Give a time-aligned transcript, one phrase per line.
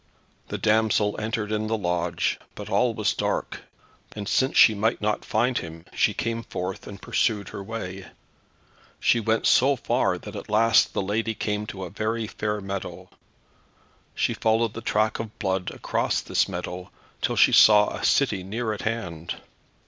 [0.47, 3.59] The damsel entered in the lodge, but all was dark,
[4.13, 8.07] and since she might not find him, she came forth, and pursued her way.
[8.99, 12.61] She went so far that at the last the lady came to a very fair
[12.61, 13.11] meadow.
[14.15, 16.89] She followed the track of blood across this meadow,
[17.21, 19.35] till she saw a city near at hand.